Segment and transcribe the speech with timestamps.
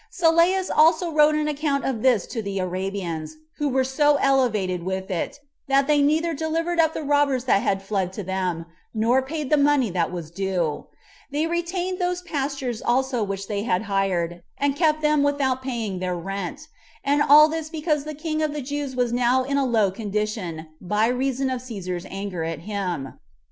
[0.09, 5.11] Sylleus also wrote an account of this to the Arabians, who were so elevated with
[5.11, 9.51] it, that they neither delivered up the robbers that had fled to them, nor paid
[9.51, 10.87] the money that was due;
[11.29, 16.15] they retained those pastures also which they had hired, and kept them without paying their
[16.17, 16.67] rent,
[17.03, 20.65] and all this because the king of the Jews was now in a low condition,
[20.81, 23.19] by reason of Cæsar's anger at him.